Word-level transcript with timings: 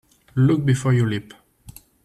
Look 0.33 0.65
before 0.65 0.93
you 0.93 1.05
leap. 1.05 1.31